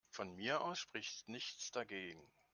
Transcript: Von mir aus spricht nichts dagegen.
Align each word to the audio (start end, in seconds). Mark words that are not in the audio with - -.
Von 0.09 0.33
mir 0.35 0.61
aus 0.61 0.79
spricht 0.79 1.27
nichts 1.29 1.69
dagegen. 1.69 2.27